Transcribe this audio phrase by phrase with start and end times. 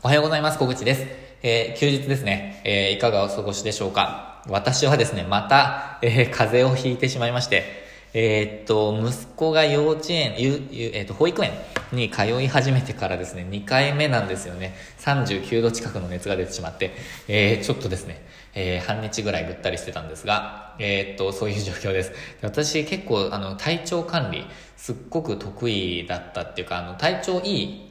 [0.00, 0.58] おはようございます。
[0.60, 1.06] 小口です。
[1.42, 2.62] えー、休日ですね。
[2.64, 7.64] えー、いかがお過ごしでしょうか私はですね、また、えー、風邪をひいてしまいまして、
[8.14, 11.50] え、っと、息子が幼稚園、ゆ、ゆ、え、っと、保育園
[11.90, 14.76] に通い始めてからですね、2回目なんですよね。
[15.00, 16.92] 39度近くの熱が出てしまって、
[17.26, 18.24] え、ちょっとですね、
[18.54, 22.12] え、半日ぐらいぐったりしてたんですが、え、っと、そういう状況です。
[22.42, 24.46] 私結構、あの、体調管理、
[24.76, 27.88] すっごく得意だったっていうか、あの、体調いい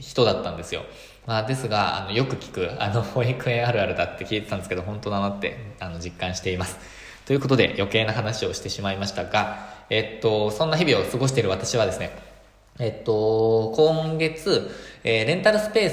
[0.00, 0.84] 人だったんですよ。
[1.30, 6.76] まあ、ですが、あの、よく聞く、あの、保育園あるあるだって聞いてたんですけど、本当だなって、あの、実感しています。
[7.24, 12.10] ということで、余計な話をしてしまいましたが、えっと、そんな日々を過ごしている私はですね、
[12.80, 14.72] えっと、今月、
[15.04, 15.90] えー、レンタルスペー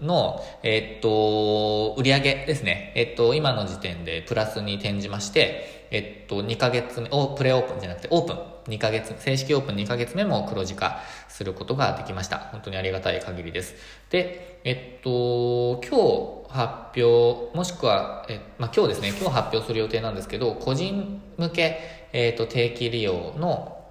[0.00, 2.92] スの、えっと、売り上げですね。
[2.96, 8.52] えっと、今の時点でプラスに転じまして、えっと、2ヶ月目、お、プレオープンじゃなくて、オープン。
[8.74, 12.38] 2ヶ月、正式オープン2ヶ月目も黒字化することができました。
[12.38, 13.74] 本当にありがたい限りです。
[14.08, 23.84] で、えっと、今日発表、もしくは、え、まあ、今日ですね、今日発表する予定なんですけど、個人向け、えっと、定期利用の、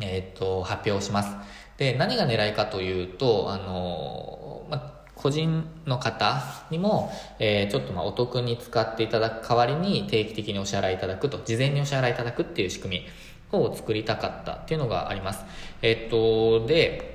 [0.00, 1.36] えっと、発表をします。
[1.76, 13.04] で、何が狙いかというと、あの、まあ、個人の方にも、えー、ちょっとまあお得に使っていただく代わりに定期的にお支払いいただくと、事前にお支払いいただくっていう仕組
[13.52, 15.44] みを作りたかったっていうのがあります。
[15.80, 17.12] えっと、で、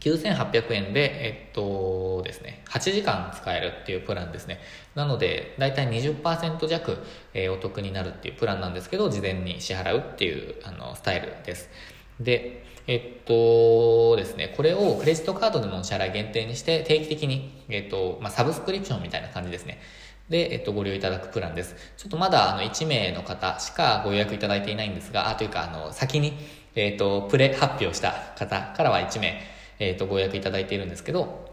[0.00, 4.60] 9800円で、えっとですね、8時間使えるっていうプランですね。
[4.94, 6.98] なので、だいたい20%弱、
[7.34, 11.68] えー、お得になるっていうプランなんですけど、事前に支払うっていうあのスタイルです。
[12.20, 19.80] で、えっとですね、これをクレジットカードでの支払い限定にして定期的に、えっと、まあ、サブスクリプションみたいな感じですね。
[20.28, 21.74] で、えっと、ご利用いただくプランです。
[21.96, 26.34] ちょっとまだ、あの、1名の方しかご予約いただいていないんですが、あ、というか、あの、先に、
[26.74, 29.40] えっと、プレ発表した方からは1名、
[29.78, 31.50] えっと、ご予約いただいているんですけど、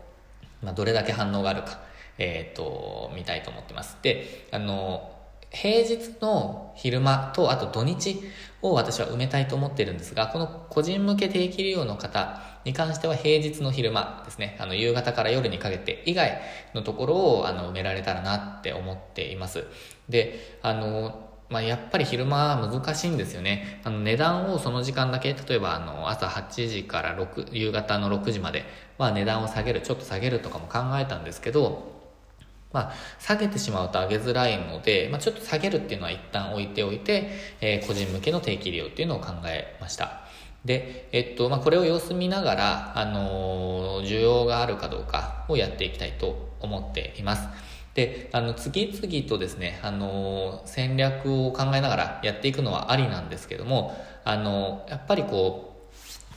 [0.61, 1.79] まあ、どれだけ反応があるか、
[2.17, 3.97] えっと、見たいと思ってます。
[4.02, 5.20] で、あの、
[5.52, 8.21] 平日の昼間とあと土日
[8.61, 16.39] を私は埋めたいと思ってるんですが、この個人向け定期利用の方に関しては平日の昼間ですね、あの夕方から夜にかけて以外
[16.73, 19.65] のところをあの埋められたらなって思っています。
[20.08, 23.81] で、あの、まあ、やっぱり昼間は難しいんですよね。
[23.83, 28.64] あの値段をその時間だけ、例えばあの朝8時から6、夕方の6時まで
[28.97, 32.01] は値段を下げる、ちょっと下げるとかも考えたんですけど、
[32.73, 40.21] まあ、下げてしまうと上げづらいので、まあ、ちょっと下げるっていうのは一旦置いておいて、えー、個人向けの定期利用っていうのを考えました。
[40.65, 47.48] で、えっと、まあ、これを様子見ながら、あのー、需要があるかどうかをやっていきたいと思っています。
[47.95, 55.70] で、あの、次々とですね、あのー、戦略を考えながらやっていくのはありなんですけども、あのやっぱりこう、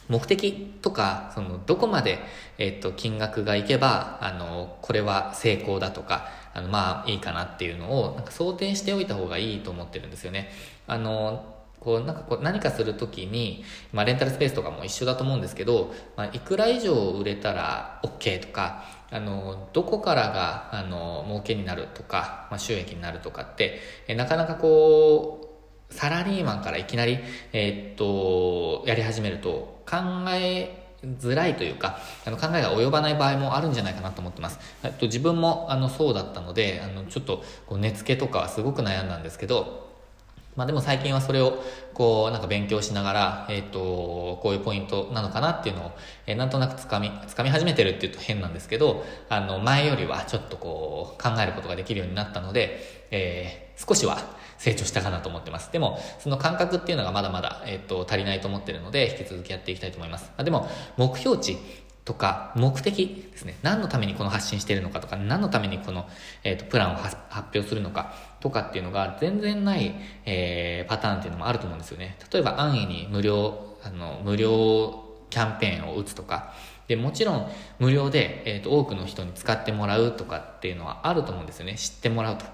[0.09, 2.19] 目的とか、その、どこまで、
[2.59, 10.51] えっと、金額がいけば、あの、これは成功だとか、あの、まあ、いいかなっていうのを、なんか想定しておいた方がいいと思ってるんですよね。
[10.87, 25.41] あの、こう、なんかこう、何かするときに、まあ、レンタルスペースとかも一緒だと思うんですけど、まあ、いくら以上売れたら OK とか、あの、どこからが、あの、儲けになるとか、まあ、収益になるとかって、えなかなかこ
[25.91, 27.19] う、サラリーマンからいきなり、
[27.53, 29.97] えー、っと、やり始めると考
[30.31, 34.59] えづらいというか、あの考えが及ばない場合もあるんじゃないかなと思ってます。
[34.83, 39.85] えっと、自分もあのそうだったので、あのちょっとこう値付けとかはすごく悩んだんですけど、
[40.57, 41.63] まあでも最近はそれを
[41.95, 45.93] こうなんか勉強しながら、えっ、と、こういうポイントなのかなっていうのを、
[46.27, 54.19] えー、なんとなくつかみ、つかみ始めてるっていうと変なんですけど、あの前よりはちょっとこう考えることができるようになったので、えー、少しは
[54.65, 55.71] 成長したかなと思ってます。
[55.73, 60.25] でも、その感覚っていうのがまだまだ、えっ、と、足りないと思ってるので、引き続きやっていきたいと思います。
[60.25, 60.67] まあでも、
[60.97, 61.59] 目標値
[62.07, 63.59] とか目的ですね。
[63.63, 66.09] 何のためにこの発信してるのかとか、何のためにこの、
[66.45, 69.95] えーと、プランを発表するのかとかっていうのが全然ない、
[70.25, 72.17] えー、パターンっていうのもあると思うんですよね。
[72.33, 76.55] 例えば安易に無料、あの、無料キャンペーンを打つとか、
[76.89, 81.75] で、もちろん無料で、えーと、多くの人に使ってもらうとかっていうのはあると思うんですよね。
[81.77, 82.45] 知ってもらうと。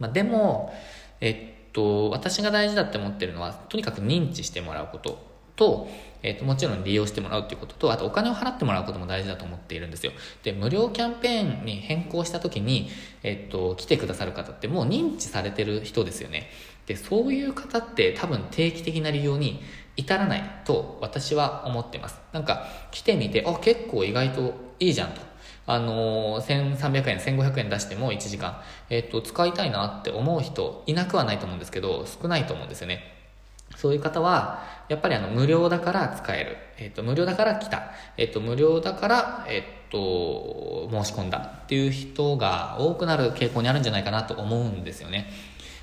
[0.00, 0.74] まあ、でも、
[1.20, 5.88] えっと、私が大事だって思ってるのは、とにかく認知してもらうことと、
[6.22, 10.12] えっ、と、もちろん利用してもらうっていうことと、あとお金を払ってもらうことも大事だと思っているんですよ。
[10.42, 12.90] で、無料キャンペーンに変更した時に、
[13.22, 16.50] えっ、と、来てくださる方ってもう認知されてる人ですよね。
[16.86, 19.62] で、そういう方って多分定期的な利用に
[19.96, 22.20] 至らないと私は思ってます。
[22.32, 25.29] なんか、来てみて、あ、結構意外といいじゃんと。
[25.70, 33.04] あのー、1300円、1500円出しても1時間、えっ、ー、と、使いたいなって思う人いなくはないと思うんですけど、少ないと思うんですよね。
[33.76, 36.56] そういう方は、やっぱりあの、無料だから使える。
[36.76, 37.92] えっ、ー、と、無料だから来た。
[38.16, 45.30] えっ、ー、と、無料だから、えっ、ー、と、申し込んだっていう人が多くなる傾向にあるんじゃないかなと思うんですよね。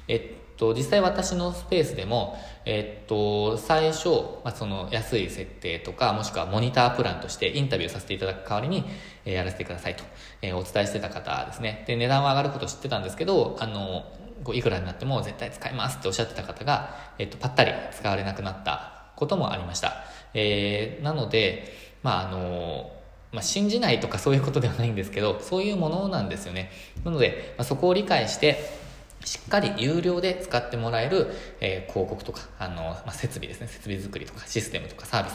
[0.09, 4.09] えっと、実際私のスペースでも、えっと、最初、
[4.43, 8.83] まあ、その安い設定とか、もしくはモニタープランとしてインタビューさせていただく代わりに、
[9.25, 10.03] えー、やらせてくださいと、
[10.41, 11.85] えー、お伝えしてた方ですね。
[11.87, 14.05] で、値段は上がること知ってたんですけど、あの、
[14.43, 20.03] こういくらになっても絶対使いますっておっしゃってた方が、えっと、ぱったり使われなくなったこともありました。
[20.33, 21.73] えー、なので、
[22.03, 22.91] まあ、あの、
[23.31, 26.71] まあ、信じないとかそういうことではないんですけど、そういうものなんですよね。
[27.03, 28.86] なので、まあ、そこを理解して、
[29.27, 31.27] しっかり有料で使ってもらえる、
[31.59, 35.33] えー、広告とか、あの、まあ、設備ですね、設備作りとかシステムとかサービス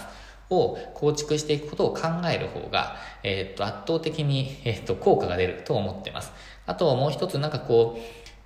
[0.49, 6.33] を構築していくことを考える方が、えー、っと、圧倒的に、えー、っと、効果が出ると思ってます。
[6.65, 7.99] あともう一つなんかこ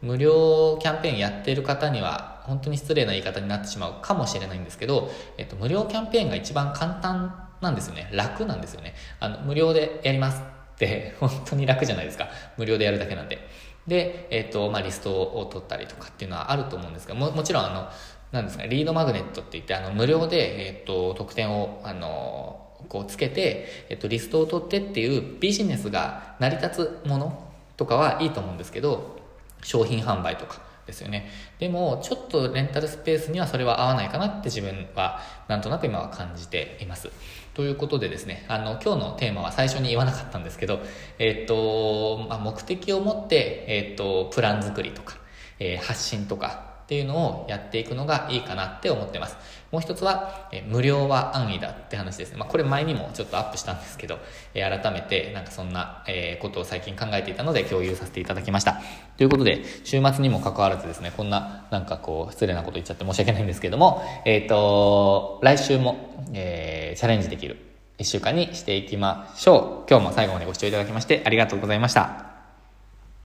[0.02, 8.10] う、無料キャンペーンやってる方には、本当に失礼な言い方になってしまうかもしれないんですけど、えっと、無料キャンペーンが一番簡単なんですよね。
[8.12, 8.94] 楽なんですよね。
[9.20, 10.42] あの、無料でやります
[10.74, 12.30] って本当に楽じゃないですか。
[12.56, 13.38] 無料でやるだけなんで。
[13.86, 17.88] で、えっ、と、まあ、リストを取ったりとかっていうのはあると思うんですが、ももちろん、あの、
[18.32, 27.46] なんですか、リードマグネットって言って、あの、無料で、えっ、と、特典を、あの、こうつけて、えっ、と、リストを取ってっていうビジネスが成り立つもの
[27.76, 29.16] とかはいいと思うんですけど、
[29.62, 31.28] 商品販売とか、ですよね。
[31.58, 37.10] でも、ちょっとレンタルスペースにはそれは合わないかなって自分はなんとなく今は感じています。
[37.54, 40.80] ということでですね、あの、今日のテーマは最初に言わなかったんですけど、
[41.18, 45.16] えっ、と、まあ、目的を持って、えっ、と、プラン作りとか、
[45.58, 49.36] えー、発信とか、っていうのをやっていくのがいいかなって思ってます。
[49.72, 52.36] もう一つは、え無料は安易だって話です。
[52.36, 54.20] まあ、これ前にもちょっとアップしたんですけど、
[54.54, 58.80] え改めてなんかそんな、えことを最近考えていたので共有させていただきました。
[59.16, 67.56] ということで、週末にも関わらずですね、こんななんかこう失礼なこと言っちゃって申し訳ないんですけども、えっ、ー、と、来週も、えー、チャレンジできる
[67.98, 69.90] 1週間にしていきましょう。
[69.90, 72.35] 今日も最後までご視聴いただきましてありがとうございました。